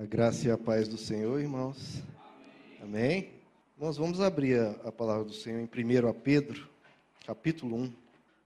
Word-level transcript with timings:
A 0.00 0.06
graça 0.06 0.48
e 0.48 0.50
a 0.50 0.56
paz 0.56 0.88
do 0.88 0.96
Senhor, 0.96 1.38
irmãos. 1.38 2.02
Amém? 2.82 3.34
Nós 3.78 3.98
vamos 3.98 4.18
abrir 4.18 4.58
a, 4.58 4.70
a 4.88 4.90
palavra 4.90 5.26
do 5.26 5.34
Senhor 5.34 5.60
em 5.60 5.64
1 5.64 6.12
Pedro, 6.24 6.66
capítulo 7.26 7.76
1, 7.76 7.84
a 7.84 7.90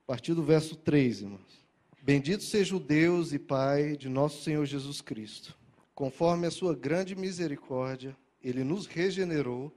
partir 0.05 0.35
do 0.35 0.43
verso 0.43 0.75
3, 0.75 1.21
irmãos. 1.21 1.65
Bendito 2.03 2.43
seja 2.43 2.75
o 2.75 2.81
Deus 2.81 3.33
e 3.33 3.39
Pai 3.39 3.97
de 3.97 4.09
nosso 4.09 4.43
Senhor 4.43 4.67
Jesus 4.67 5.01
Cristo. 5.01 5.57
Conforme 5.95 6.49
a 6.49 6.51
sua 6.51 6.75
grande 6.75 7.15
misericórdia, 7.15 8.17
ele 8.43 8.65
nos 8.65 8.87
regenerou 8.87 9.73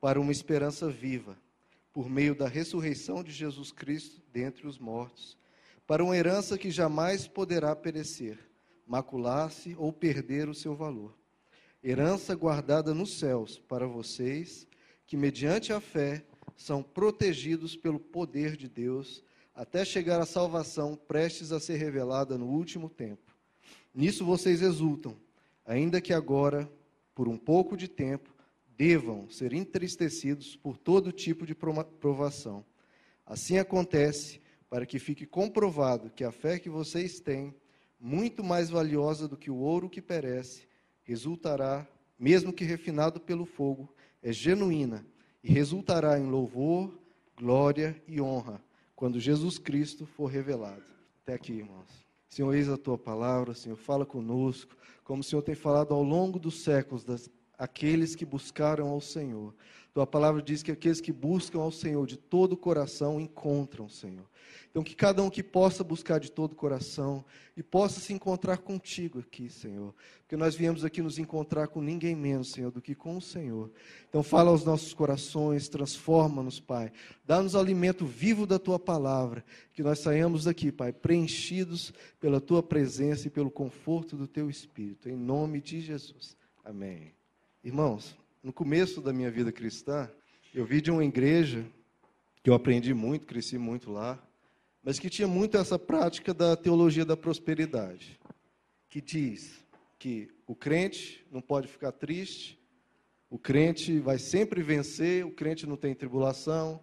para 0.00 0.18
uma 0.18 0.32
esperança 0.32 0.88
viva, 0.88 1.36
por 1.92 2.08
meio 2.08 2.34
da 2.34 2.48
ressurreição 2.48 3.22
de 3.22 3.32
Jesus 3.32 3.70
Cristo 3.70 4.22
dentre 4.32 4.66
os 4.66 4.78
mortos, 4.78 5.36
para 5.86 6.02
uma 6.02 6.16
herança 6.16 6.56
que 6.56 6.70
jamais 6.70 7.28
poderá 7.28 7.76
perecer, 7.76 8.47
macular-se 8.88 9.76
ou 9.78 9.92
perder 9.92 10.48
o 10.48 10.54
seu 10.54 10.74
valor 10.74 11.18
herança 11.82 12.34
guardada 12.34 12.92
nos 12.92 13.18
céus 13.18 13.58
para 13.58 13.86
vocês, 13.86 14.66
que 15.06 15.16
mediante 15.16 15.72
a 15.72 15.80
fé 15.80 16.24
são 16.56 16.82
protegidos 16.82 17.76
pelo 17.76 18.00
poder 18.00 18.56
de 18.56 18.68
Deus, 18.68 19.22
até 19.54 19.84
chegar 19.84 20.20
à 20.20 20.26
salvação 20.26 20.96
prestes 20.96 21.52
a 21.52 21.60
ser 21.60 21.76
revelada 21.76 22.36
no 22.36 22.46
último 22.46 22.88
tempo. 22.88 23.34
Nisso 23.94 24.24
vocês 24.24 24.60
exultam, 24.60 25.16
ainda 25.64 26.00
que 26.00 26.12
agora, 26.12 26.70
por 27.14 27.28
um 27.28 27.36
pouco 27.36 27.76
de 27.76 27.88
tempo, 27.88 28.34
devam 28.76 29.28
ser 29.28 29.52
entristecidos 29.52 30.56
por 30.56 30.76
todo 30.76 31.10
tipo 31.10 31.46
de 31.46 31.54
provação. 31.54 32.64
Assim 33.26 33.58
acontece 33.58 34.40
para 34.70 34.86
que 34.86 34.98
fique 34.98 35.26
comprovado 35.26 36.10
que 36.10 36.22
a 36.22 36.30
fé 36.30 36.58
que 36.58 36.68
vocês 36.68 37.18
têm, 37.18 37.54
muito 38.00 38.44
mais 38.44 38.70
valiosa 38.70 39.26
do 39.26 39.36
que 39.36 39.50
o 39.50 39.56
ouro 39.56 39.88
que 39.88 40.00
perece, 40.00 40.68
resultará, 41.02 41.86
mesmo 42.18 42.52
que 42.52 42.64
refinado 42.64 43.20
pelo 43.20 43.44
fogo, 43.44 43.92
é 44.22 44.32
genuína 44.32 45.06
e 45.42 45.52
resultará 45.52 46.18
em 46.18 46.26
louvor, 46.28 46.98
glória 47.36 48.00
e 48.06 48.20
honra 48.20 48.62
quando 48.94 49.20
Jesus 49.20 49.58
Cristo 49.58 50.06
for 50.06 50.26
revelado. 50.26 50.82
Até 51.22 51.34
aqui, 51.34 51.52
irmãos. 51.52 51.86
Senhor, 52.28 52.52
eis 52.54 52.68
a 52.68 52.76
tua 52.76 52.98
palavra, 52.98 53.54
Senhor, 53.54 53.76
fala 53.76 54.04
conosco, 54.04 54.76
como 55.04 55.20
o 55.20 55.24
Senhor 55.24 55.42
tem 55.42 55.54
falado 55.54 55.94
ao 55.94 56.02
longo 56.02 56.38
dos 56.38 56.62
séculos, 56.62 57.04
das, 57.04 57.30
aqueles 57.58 58.14
que 58.14 58.24
buscaram 58.24 58.88
ao 58.88 59.00
Senhor. 59.00 59.52
Tua 59.92 60.06
palavra 60.06 60.40
diz 60.40 60.62
que 60.62 60.70
aqueles 60.70 61.00
que 61.00 61.12
buscam 61.12 61.58
ao 61.58 61.72
Senhor 61.72 62.06
de 62.06 62.16
todo 62.16 62.52
o 62.52 62.56
coração 62.56 63.20
encontram, 63.20 63.88
Senhor. 63.88 64.26
Então, 64.70 64.82
que 64.82 64.94
cada 64.94 65.22
um 65.22 65.30
que 65.30 65.42
possa 65.42 65.82
buscar 65.82 66.20
de 66.20 66.30
todo 66.30 66.52
o 66.52 66.54
coração 66.54 67.24
e 67.56 67.62
possa 67.64 67.98
se 67.98 68.12
encontrar 68.12 68.58
contigo 68.58 69.18
aqui, 69.18 69.48
Senhor. 69.48 69.92
Porque 70.20 70.36
nós 70.36 70.54
viemos 70.54 70.84
aqui 70.84 71.02
nos 71.02 71.18
encontrar 71.18 71.66
com 71.68 71.80
ninguém 71.80 72.14
menos, 72.14 72.52
Senhor, 72.52 72.70
do 72.70 72.80
que 72.80 72.94
com 72.94 73.16
o 73.16 73.20
Senhor. 73.20 73.72
Então, 74.08 74.22
fala 74.22 74.50
aos 74.50 74.64
nossos 74.64 74.94
corações, 74.94 75.68
transforma-nos, 75.68 76.60
Pai. 76.60 76.92
Dá-nos 77.24 77.56
alimento 77.56 78.06
vivo 78.06 78.46
da 78.46 78.58
tua 78.58 78.78
palavra. 78.78 79.44
Que 79.72 79.82
nós 79.82 79.98
saiamos 79.98 80.44
daqui, 80.44 80.70
Pai, 80.70 80.92
preenchidos 80.92 81.92
pela 82.20 82.40
tua 82.40 82.62
presença 82.62 83.26
e 83.26 83.30
pelo 83.30 83.50
conforto 83.50 84.16
do 84.16 84.28
teu 84.28 84.48
espírito. 84.48 85.08
Em 85.08 85.16
nome 85.16 85.60
de 85.60 85.80
Jesus. 85.80 86.36
Amém. 86.64 87.17
Irmãos, 87.68 88.16
no 88.42 88.50
começo 88.50 89.02
da 89.02 89.12
minha 89.12 89.30
vida 89.30 89.52
cristã, 89.52 90.10
eu 90.54 90.64
vi 90.64 90.80
de 90.80 90.90
uma 90.90 91.04
igreja 91.04 91.66
que 92.42 92.48
eu 92.48 92.54
aprendi 92.54 92.94
muito, 92.94 93.26
cresci 93.26 93.58
muito 93.58 93.92
lá 93.92 94.18
mas 94.82 94.98
que 94.98 95.10
tinha 95.10 95.28
muito 95.28 95.58
essa 95.58 95.78
prática 95.78 96.32
da 96.32 96.56
teologia 96.56 97.04
da 97.04 97.14
prosperidade, 97.14 98.18
que 98.88 99.02
diz 99.02 99.62
que 99.98 100.30
o 100.46 100.54
crente 100.54 101.26
não 101.30 101.42
pode 101.42 101.68
ficar 101.68 101.92
triste, 101.92 102.58
o 103.28 103.38
crente 103.38 103.98
vai 103.98 104.18
sempre 104.18 104.62
vencer, 104.62 105.26
o 105.26 105.30
crente 105.30 105.66
não 105.66 105.76
tem 105.76 105.94
tribulação, 105.94 106.80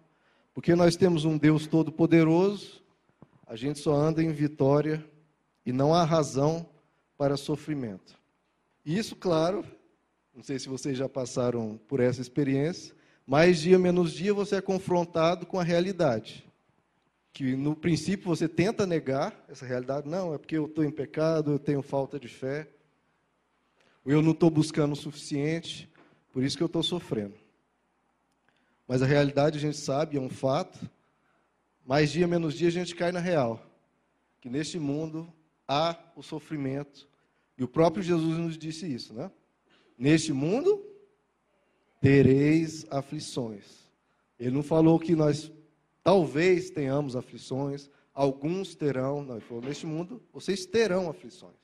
porque 0.54 0.76
nós 0.76 0.94
temos 0.94 1.24
um 1.24 1.36
Deus 1.36 1.66
todo-poderoso, 1.66 2.80
a 3.44 3.56
gente 3.56 3.80
só 3.80 3.92
anda 3.92 4.22
em 4.22 4.30
vitória 4.30 5.04
e 5.64 5.72
não 5.72 5.92
há 5.92 6.04
razão 6.04 6.64
para 7.18 7.36
sofrimento. 7.36 8.16
Isso, 8.84 9.16
claro, 9.16 9.64
não 10.36 10.42
sei 10.44 10.58
se 10.58 10.68
vocês 10.68 10.96
já 10.96 11.08
passaram 11.08 11.80
por 11.88 11.98
essa 11.98 12.20
experiência, 12.20 12.94
mais 13.26 13.58
dia 13.58 13.78
menos 13.78 14.12
dia 14.12 14.32
você 14.32 14.56
é 14.56 14.60
confrontado 14.60 15.46
com 15.46 15.58
a 15.58 15.64
realidade 15.64 16.46
que 17.36 17.54
no 17.54 17.76
princípio 17.76 18.24
você 18.24 18.48
tenta 18.48 18.86
negar 18.86 19.44
essa 19.46 19.66
realidade. 19.66 20.08
Não, 20.08 20.32
é 20.32 20.38
porque 20.38 20.56
eu 20.56 20.64
estou 20.64 20.82
em 20.82 20.90
pecado, 20.90 21.52
eu 21.52 21.58
tenho 21.58 21.82
falta 21.82 22.18
de 22.18 22.28
fé, 22.28 22.66
ou 24.02 24.10
eu 24.10 24.22
não 24.22 24.30
estou 24.30 24.48
buscando 24.48 24.94
o 24.94 24.96
suficiente, 24.96 25.86
por 26.32 26.42
isso 26.42 26.56
que 26.56 26.62
eu 26.62 26.66
estou 26.66 26.82
sofrendo. 26.82 27.34
Mas 28.88 29.02
a 29.02 29.06
realidade 29.06 29.58
a 29.58 29.60
gente 29.60 29.76
sabe, 29.76 30.16
é 30.16 30.20
um 30.20 30.30
fato. 30.30 30.78
Mais 31.84 32.10
dia 32.10 32.26
menos 32.26 32.54
dia 32.54 32.68
a 32.68 32.72
gente 32.72 32.94
cai 32.94 33.12
na 33.12 33.20
real. 33.20 33.62
Que 34.40 34.48
neste 34.48 34.78
mundo 34.78 35.30
há 35.68 35.94
o 36.16 36.22
sofrimento. 36.22 37.06
E 37.58 37.62
o 37.62 37.68
próprio 37.68 38.02
Jesus 38.02 38.38
nos 38.38 38.56
disse 38.56 38.86
isso, 38.90 39.12
né? 39.12 39.30
Neste 39.98 40.32
mundo 40.32 40.84
tereis 42.00 42.86
aflições. 42.90 43.86
Ele 44.38 44.50
não 44.50 44.62
falou 44.62 44.98
que 44.98 45.14
nós 45.14 45.50
Talvez 46.06 46.70
tenhamos 46.70 47.16
aflições, 47.16 47.90
alguns 48.14 48.76
terão, 48.76 49.24
não, 49.24 49.38
ele 49.38 49.44
falou, 49.44 49.60
neste 49.60 49.86
mundo 49.86 50.22
vocês 50.32 50.64
terão 50.64 51.10
aflições. 51.10 51.56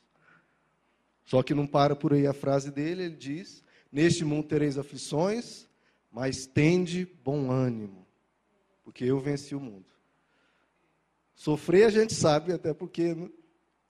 Só 1.25 1.45
que 1.45 1.55
não 1.55 1.65
para 1.65 1.95
por 1.95 2.13
aí 2.13 2.27
a 2.27 2.33
frase 2.33 2.73
dele, 2.73 3.05
ele 3.05 3.15
diz: 3.15 3.63
Neste 3.93 4.25
mundo 4.25 4.49
tereis 4.49 4.77
aflições, 4.77 5.69
mas 6.11 6.45
tende 6.45 7.07
bom 7.23 7.53
ânimo, 7.53 8.05
porque 8.83 9.05
eu 9.05 9.21
venci 9.21 9.55
o 9.55 9.61
mundo. 9.61 9.87
Sofrer 11.37 11.85
a 11.85 11.91
gente 11.91 12.13
sabe, 12.13 12.53
até 12.53 12.75
porque 12.75 13.17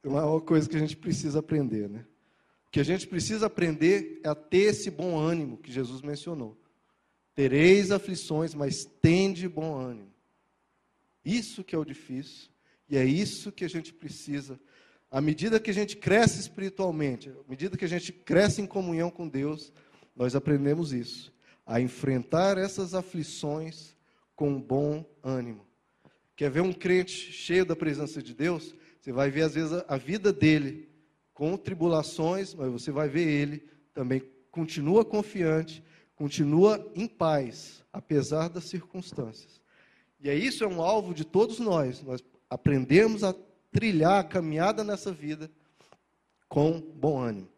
é 0.03 0.07
uma 0.07 0.39
coisa 0.43 0.69
que 0.69 0.77
a 0.77 0.81
gente 0.81 0.99
precisa 0.99 1.39
aprender, 1.39 1.89
né? 1.89 2.05
Que 2.73 2.81
a 2.81 2.83
gente 2.83 3.07
precisa 3.07 3.47
aprender 3.47 4.21
é 4.25 4.29
a 4.31 4.35
ter 4.35 4.71
esse 4.71 4.91
bom 4.91 5.19
ânimo 5.19 5.59
que 5.59 5.71
Jesus 5.71 6.01
mencionou. 6.01 6.59
Tereis 7.35 7.91
aflições, 7.91 8.55
mas 8.55 8.87
tende 9.03 9.47
bom 9.47 9.77
ânimo. 9.77 10.11
Isso 11.23 11.63
que 11.63 11.75
é 11.75 11.79
o 11.79 11.85
difícil, 11.85 12.49
e 12.89 12.97
é 12.97 13.05
isso 13.05 13.53
que 13.53 13.67
a 13.67 13.69
gente 13.69 13.93
precisa. 13.93 14.59
À 15.11 15.21
medida 15.21 15.61
que 15.61 15.71
a 15.71 15.75
gente 15.75 15.99
cresce 15.99 16.41
espiritualmente, 16.41 17.29
à 17.29 17.35
medida 17.47 17.77
que 17.77 17.85
a 17.85 17.89
gente 17.89 18.11
cresce 18.11 18.63
em 18.63 18.67
comunhão 18.67 19.11
com 19.11 19.29
Deus, 19.29 19.71
nós 20.17 20.35
aprendemos 20.35 20.95
isso, 20.95 21.31
a 21.67 21.79
enfrentar 21.79 22.57
essas 22.57 22.95
aflições 22.95 23.95
com 24.35 24.59
bom 24.59 25.05
ânimo. 25.23 25.67
Quer 26.35 26.51
ver 26.51 26.63
um 26.63 26.73
crente 26.73 27.33
cheio 27.33 27.67
da 27.67 27.77
presença 27.77 28.23
de 28.23 28.33
Deus? 28.33 28.75
Você 28.99 29.13
vai 29.13 29.31
ver, 29.31 29.43
às 29.43 29.55
vezes, 29.55 29.73
a 29.87 29.97
vida 29.99 30.33
dele 30.33 30.89
com 31.43 31.57
tribulações, 31.57 32.55
mas 32.55 32.71
você 32.71 32.93
vai 32.93 33.09
ver 33.09 33.27
ele 33.27 33.65
também 33.93 34.23
continua 34.49 35.05
confiante, 35.05 35.83
continua 36.15 36.89
em 36.95 37.09
paz, 37.09 37.85
apesar 37.93 38.47
das 38.47 38.63
circunstâncias. 38.67 39.61
E 40.21 40.31
é 40.31 40.37
isso 40.37 40.63
é 40.63 40.69
um 40.69 40.81
alvo 40.81 41.13
de 41.13 41.25
todos 41.25 41.59
nós. 41.59 42.01
Nós 42.01 42.23
aprendemos 42.49 43.25
a 43.25 43.35
trilhar 43.73 44.21
a 44.21 44.23
caminhada 44.25 44.85
nessa 44.85 45.11
vida 45.11 45.51
com 46.49 46.81
bom 46.81 47.19
ânimo. 47.19 47.49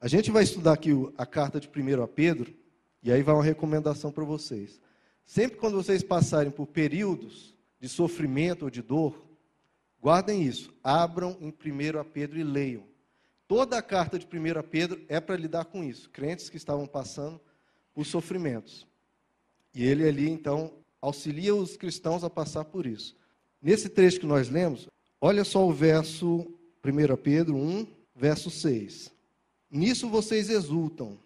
A 0.00 0.08
gente 0.08 0.30
vai 0.30 0.42
estudar 0.42 0.72
aqui 0.72 0.92
a 1.18 1.26
carta 1.26 1.60
de 1.60 1.68
1 1.68 2.02
a 2.02 2.08
Pedro, 2.08 2.54
e 3.02 3.12
aí 3.12 3.22
vai 3.22 3.34
uma 3.34 3.44
recomendação 3.44 4.10
para 4.10 4.24
vocês. 4.24 4.80
Sempre 5.26 5.58
quando 5.58 5.76
vocês 5.76 6.02
passarem 6.02 6.50
por 6.50 6.68
períodos 6.68 7.54
de 7.78 7.86
sofrimento 7.86 8.62
ou 8.62 8.70
de 8.70 8.80
dor, 8.80 9.22
guardem 10.00 10.42
isso, 10.42 10.72
abram 10.82 11.36
em 11.38 11.50
1 11.50 11.98
a 12.00 12.04
Pedro 12.06 12.38
e 12.38 12.42
leiam. 12.42 12.93
Toda 13.46 13.78
a 13.78 13.82
carta 13.82 14.18
de 14.18 14.26
1 14.26 14.58
a 14.58 14.62
Pedro 14.62 15.04
é 15.08 15.20
para 15.20 15.36
lidar 15.36 15.66
com 15.66 15.84
isso, 15.84 16.08
crentes 16.10 16.48
que 16.48 16.56
estavam 16.56 16.86
passando 16.86 17.40
por 17.94 18.06
sofrimentos. 18.06 18.86
E 19.74 19.84
ele 19.84 20.08
ali, 20.08 20.30
então, 20.30 20.72
auxilia 21.00 21.54
os 21.54 21.76
cristãos 21.76 22.24
a 22.24 22.30
passar 22.30 22.64
por 22.64 22.86
isso. 22.86 23.16
Nesse 23.60 23.88
trecho 23.88 24.20
que 24.20 24.26
nós 24.26 24.48
lemos, 24.48 24.88
olha 25.20 25.44
só 25.44 25.66
o 25.66 25.72
verso 25.72 26.46
1 26.84 27.16
Pedro 27.16 27.56
1, 27.56 27.86
verso 28.14 28.50
6. 28.50 29.12
Nisso 29.70 30.08
vocês 30.08 30.48
exultam, 30.48 31.18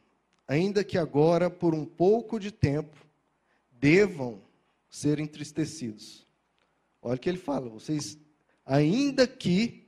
ainda 0.46 0.82
que 0.82 0.96
agora, 0.96 1.50
por 1.50 1.74
um 1.74 1.84
pouco 1.84 2.40
de 2.40 2.50
tempo, 2.50 2.96
devam 3.72 4.40
ser 4.88 5.18
entristecidos. 5.20 6.26
Olha 7.02 7.16
o 7.16 7.18
que 7.18 7.28
ele 7.28 7.38
fala, 7.38 7.68
vocês, 7.68 8.18
ainda 8.64 9.26
que, 9.26 9.87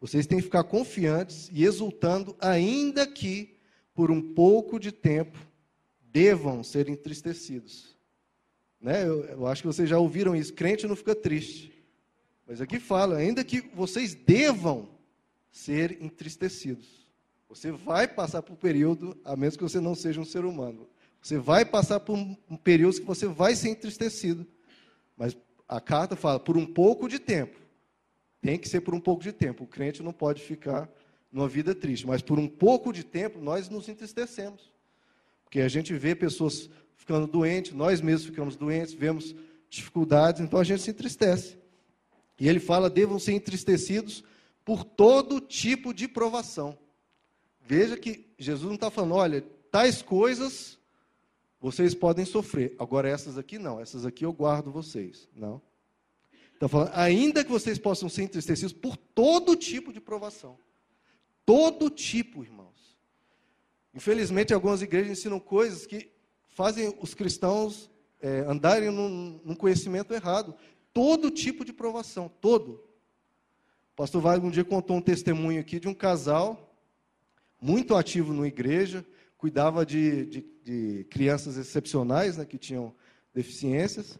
vocês 0.00 0.26
têm 0.26 0.38
que 0.38 0.44
ficar 0.44 0.64
confiantes 0.64 1.48
e 1.52 1.64
exultando, 1.64 2.36
ainda 2.38 3.06
que, 3.06 3.56
por 3.94 4.10
um 4.10 4.34
pouco 4.34 4.78
de 4.78 4.92
tempo, 4.92 5.38
devam 6.02 6.62
ser 6.62 6.88
entristecidos. 6.88 7.96
Né? 8.80 9.02
Eu, 9.02 9.24
eu 9.24 9.46
acho 9.46 9.62
que 9.62 9.66
vocês 9.66 9.88
já 9.88 9.98
ouviram 9.98 10.36
isso. 10.36 10.52
Crente 10.52 10.86
não 10.86 10.96
fica 10.96 11.14
triste. 11.14 11.72
Mas 12.46 12.60
aqui 12.60 12.78
fala, 12.78 13.16
ainda 13.16 13.42
que 13.42 13.60
vocês 13.74 14.14
devam 14.14 14.88
ser 15.50 16.00
entristecidos. 16.02 17.06
Você 17.48 17.72
vai 17.72 18.06
passar 18.06 18.42
por 18.42 18.52
um 18.52 18.56
período, 18.56 19.16
a 19.24 19.34
menos 19.34 19.56
que 19.56 19.62
você 19.62 19.80
não 19.80 19.94
seja 19.94 20.20
um 20.20 20.24
ser 20.24 20.44
humano. 20.44 20.86
Você 21.20 21.38
vai 21.38 21.64
passar 21.64 22.00
por 22.00 22.16
um, 22.16 22.36
um 22.48 22.56
período 22.56 23.00
que 23.00 23.06
você 23.06 23.26
vai 23.26 23.56
ser 23.56 23.70
entristecido. 23.70 24.46
Mas 25.16 25.36
a 25.66 25.80
carta 25.80 26.14
fala 26.14 26.38
por 26.38 26.56
um 26.56 26.66
pouco 26.66 27.08
de 27.08 27.18
tempo. 27.18 27.58
Tem 28.46 28.56
que 28.56 28.68
ser 28.68 28.80
por 28.80 28.94
um 28.94 29.00
pouco 29.00 29.24
de 29.24 29.32
tempo. 29.32 29.64
O 29.64 29.66
crente 29.66 30.04
não 30.04 30.12
pode 30.12 30.40
ficar 30.40 30.88
numa 31.32 31.48
vida 31.48 31.74
triste. 31.74 32.06
Mas 32.06 32.22
por 32.22 32.38
um 32.38 32.46
pouco 32.46 32.92
de 32.92 33.02
tempo 33.02 33.40
nós 33.40 33.68
nos 33.68 33.88
entristecemos. 33.88 34.72
Porque 35.42 35.58
a 35.60 35.68
gente 35.68 35.92
vê 35.94 36.14
pessoas 36.14 36.70
ficando 36.94 37.26
doentes, 37.26 37.72
nós 37.72 38.00
mesmos 38.00 38.26
ficamos 38.26 38.54
doentes, 38.54 38.94
vemos 38.94 39.34
dificuldades, 39.68 40.40
então 40.40 40.60
a 40.60 40.64
gente 40.64 40.80
se 40.80 40.90
entristece. 40.90 41.58
E 42.38 42.48
ele 42.48 42.60
fala: 42.60 42.88
devam 42.88 43.18
ser 43.18 43.32
entristecidos 43.32 44.22
por 44.64 44.84
todo 44.84 45.40
tipo 45.40 45.92
de 45.92 46.06
provação. 46.06 46.78
Veja 47.60 47.96
que 47.96 48.32
Jesus 48.38 48.68
não 48.68 48.76
está 48.76 48.92
falando, 48.92 49.14
olha, 49.16 49.44
tais 49.72 50.02
coisas 50.02 50.78
vocês 51.60 51.96
podem 51.96 52.24
sofrer. 52.24 52.76
Agora, 52.78 53.08
essas 53.08 53.36
aqui 53.36 53.58
não, 53.58 53.80
essas 53.80 54.06
aqui 54.06 54.24
eu 54.24 54.32
guardo 54.32 54.70
vocês. 54.70 55.28
Não. 55.34 55.60
Está 56.56 56.68
falando, 56.68 56.90
ainda 56.94 57.44
que 57.44 57.50
vocês 57.50 57.78
possam 57.78 58.08
ser 58.08 58.22
entristecidos 58.22 58.72
por 58.72 58.96
todo 58.96 59.54
tipo 59.54 59.92
de 59.92 60.00
provação. 60.00 60.58
Todo 61.44 61.90
tipo, 61.90 62.42
irmãos. 62.42 62.96
Infelizmente, 63.94 64.54
algumas 64.54 64.80
igrejas 64.80 65.18
ensinam 65.18 65.38
coisas 65.38 65.86
que 65.86 66.10
fazem 66.48 66.96
os 66.98 67.12
cristãos 67.12 67.90
é, 68.22 68.40
andarem 68.48 68.90
num, 68.90 69.38
num, 69.44 69.54
conhecimento 69.54 70.14
errado. 70.14 70.54
Todo 70.94 71.30
tipo 71.30 71.62
de 71.62 71.74
provação, 71.74 72.30
todo. 72.40 72.82
O 73.92 73.96
pastor 73.96 74.22
Wagner 74.22 74.48
um 74.48 74.50
dia 74.50 74.64
contou 74.64 74.96
um 74.96 75.02
testemunho 75.02 75.60
aqui 75.60 75.78
de 75.78 75.88
um 75.88 75.94
casal 75.94 76.74
muito 77.60 77.94
ativo 77.94 78.32
na 78.32 78.46
igreja, 78.46 79.04
cuidava 79.36 79.84
de, 79.84 80.24
de, 80.24 80.46
de 80.64 81.04
crianças 81.10 81.58
excepcionais, 81.58 82.38
né, 82.38 82.46
que 82.46 82.56
tinham 82.56 82.94
deficiências. 83.34 84.18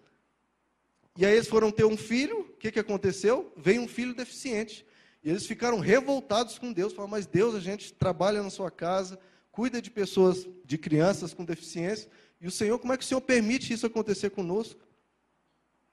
E 1.16 1.24
aí 1.24 1.34
eles 1.34 1.48
foram 1.48 1.70
ter 1.70 1.84
um 1.84 1.96
filho, 1.96 2.40
o 2.40 2.56
que, 2.58 2.70
que 2.70 2.78
aconteceu? 2.78 3.52
Veio 3.56 3.82
um 3.82 3.88
filho 3.88 4.14
deficiente. 4.14 4.84
E 5.24 5.30
eles 5.30 5.46
ficaram 5.46 5.78
revoltados 5.78 6.58
com 6.58 6.72
Deus, 6.72 6.92
falaram, 6.92 7.10
mas 7.10 7.26
Deus, 7.26 7.54
a 7.54 7.60
gente 7.60 7.92
trabalha 7.92 8.42
na 8.42 8.50
sua 8.50 8.70
casa, 8.70 9.18
cuida 9.50 9.80
de 9.80 9.90
pessoas, 9.90 10.46
de 10.64 10.76
crianças 10.76 11.32
com 11.32 11.44
deficiência, 11.44 12.08
e 12.40 12.46
o 12.46 12.50
Senhor, 12.50 12.78
como 12.78 12.92
é 12.92 12.96
que 12.96 13.04
o 13.04 13.06
Senhor 13.06 13.20
permite 13.20 13.72
isso 13.72 13.86
acontecer 13.86 14.30
conosco? 14.30 14.80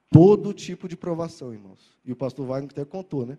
Todo 0.09 0.53
tipo 0.53 0.87
de 0.87 0.95
provação, 0.95 1.53
irmãos. 1.53 1.97
E 2.03 2.11
o 2.11 2.15
pastor 2.15 2.45
Wagner 2.45 2.69
até 2.71 2.85
contou, 2.85 3.25
né? 3.25 3.37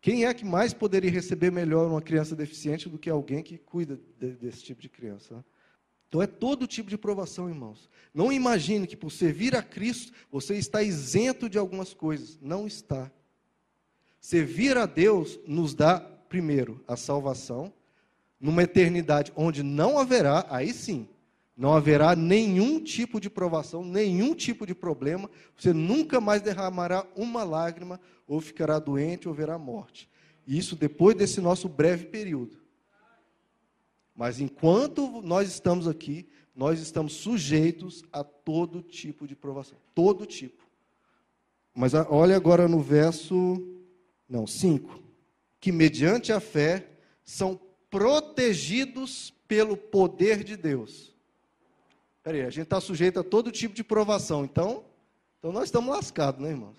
Quem 0.00 0.26
é 0.26 0.32
que 0.32 0.44
mais 0.44 0.72
poderia 0.72 1.10
receber 1.10 1.50
melhor 1.50 1.88
uma 1.88 2.00
criança 2.00 2.36
deficiente 2.36 2.88
do 2.88 2.98
que 2.98 3.10
alguém 3.10 3.42
que 3.42 3.58
cuida 3.58 3.98
de, 4.18 4.32
desse 4.32 4.62
tipo 4.62 4.80
de 4.80 4.88
criança? 4.88 5.36
Né? 5.36 5.44
Então 6.08 6.22
é 6.22 6.26
todo 6.26 6.66
tipo 6.66 6.88
de 6.88 6.96
provação, 6.96 7.48
irmãos. 7.48 7.88
Não 8.12 8.32
imagine 8.32 8.86
que 8.86 8.96
por 8.96 9.10
servir 9.10 9.56
a 9.56 9.62
Cristo 9.62 10.12
você 10.30 10.54
está 10.56 10.82
isento 10.82 11.48
de 11.48 11.58
algumas 11.58 11.92
coisas. 11.92 12.38
Não 12.40 12.66
está. 12.66 13.10
Servir 14.20 14.76
a 14.76 14.86
Deus 14.86 15.38
nos 15.46 15.74
dá, 15.74 16.00
primeiro, 16.28 16.82
a 16.86 16.96
salvação, 16.96 17.72
numa 18.40 18.62
eternidade 18.62 19.32
onde 19.36 19.62
não 19.62 19.98
haverá, 19.98 20.46
aí 20.48 20.72
sim, 20.72 21.08
não 21.56 21.74
haverá 21.74 22.16
nenhum 22.16 22.82
tipo 22.82 23.20
de 23.20 23.30
provação, 23.30 23.84
nenhum 23.84 24.34
tipo 24.34 24.66
de 24.66 24.74
problema. 24.74 25.30
Você 25.56 25.72
nunca 25.72 26.20
mais 26.20 26.42
derramará 26.42 27.06
uma 27.14 27.44
lágrima, 27.44 28.00
ou 28.26 28.40
ficará 28.40 28.78
doente, 28.78 29.28
ou 29.28 29.34
verá 29.34 29.58
morte. 29.58 30.08
Isso 30.46 30.74
depois 30.74 31.16
desse 31.16 31.40
nosso 31.40 31.68
breve 31.68 32.06
período. 32.06 32.63
Mas 34.14 34.40
enquanto 34.40 35.20
nós 35.22 35.48
estamos 35.48 35.88
aqui, 35.88 36.28
nós 36.54 36.80
estamos 36.80 37.14
sujeitos 37.14 38.02
a 38.12 38.22
todo 38.22 38.82
tipo 38.82 39.26
de 39.26 39.34
provação. 39.34 39.76
Todo 39.94 40.24
tipo. 40.24 40.62
Mas 41.74 41.92
olha 41.94 42.36
agora 42.36 42.68
no 42.68 42.80
verso. 42.80 43.60
Não, 44.28 44.46
5. 44.46 45.02
Que 45.60 45.72
mediante 45.72 46.32
a 46.32 46.40
fé 46.40 46.88
são 47.24 47.60
protegidos 47.90 49.32
pelo 49.48 49.76
poder 49.76 50.44
de 50.44 50.56
Deus 50.56 51.14
Peraí, 52.24 52.40
a 52.40 52.48
gente 52.48 52.62
está 52.62 52.80
sujeito 52.80 53.20
a 53.20 53.22
todo 53.22 53.52
tipo 53.52 53.74
de 53.74 53.84
provação, 53.84 54.46
então, 54.46 54.82
então 55.38 55.52
nós 55.52 55.64
estamos 55.64 55.94
lascados, 55.94 56.40
né, 56.40 56.48
irmãos? 56.48 56.78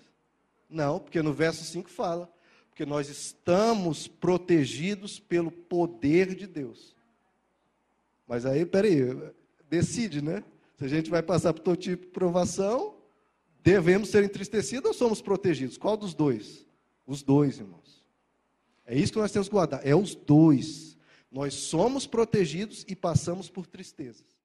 Não, 0.68 0.98
porque 0.98 1.22
no 1.22 1.32
verso 1.32 1.62
5 1.62 1.88
fala, 1.88 2.28
porque 2.68 2.84
nós 2.84 3.08
estamos 3.08 4.08
protegidos 4.08 5.20
pelo 5.20 5.52
poder 5.52 6.34
de 6.34 6.48
Deus. 6.48 6.95
Mas 8.26 8.44
aí, 8.44 8.66
peraí, 8.66 9.02
decide, 9.68 10.22
né? 10.22 10.42
Se 10.76 10.84
a 10.84 10.88
gente 10.88 11.08
vai 11.08 11.22
passar 11.22 11.52
por 11.52 11.60
todo 11.60 11.76
tipo 11.76 12.04
de 12.04 12.12
provação, 12.12 12.96
devemos 13.62 14.10
ser 14.10 14.24
entristecidos 14.24 14.88
ou 14.88 14.94
somos 14.94 15.22
protegidos? 15.22 15.78
Qual 15.78 15.96
dos 15.96 16.14
dois? 16.14 16.66
Os 17.06 17.22
dois, 17.22 17.58
irmãos. 17.58 18.04
É 18.84 18.96
isso 18.96 19.12
que 19.12 19.18
nós 19.18 19.32
temos 19.32 19.48
que 19.48 19.54
guardar, 19.54 19.86
é 19.86 19.94
os 19.94 20.14
dois. 20.14 20.96
Nós 21.30 21.54
somos 21.54 22.06
protegidos 22.06 22.84
e 22.88 22.94
passamos 22.94 23.48
por 23.48 23.66
tristezas. 23.66 24.35